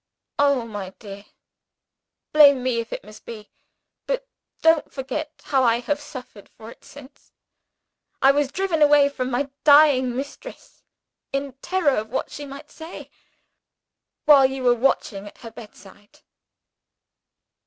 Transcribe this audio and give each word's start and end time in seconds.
Oh, 0.39 0.65
my 0.65 0.95
dear, 0.97 1.25
blame 2.33 2.63
me 2.63 2.79
if 2.79 2.91
it 2.91 3.03
must 3.03 3.23
be; 3.23 3.51
but 4.07 4.27
don't 4.63 4.91
forget 4.91 5.31
how 5.43 5.63
I 5.63 5.79
have 5.81 6.01
suffered 6.01 6.49
for 6.49 6.71
it 6.71 6.83
since! 6.83 7.31
I 8.19 8.31
was 8.31 8.51
driven 8.51 8.81
away 8.81 9.09
from 9.09 9.29
my 9.29 9.51
dying 9.63 10.15
mistress, 10.15 10.81
in 11.31 11.53
terror 11.61 11.97
of 11.97 12.09
what 12.09 12.31
she 12.31 12.47
might 12.47 12.71
say, 12.71 13.11
while 14.25 14.47
you 14.47 14.63
were 14.63 14.73
watching 14.73 15.27
at 15.27 15.37
her 15.37 15.51
bedside. 15.51 16.21